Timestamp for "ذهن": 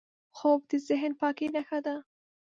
0.87-1.11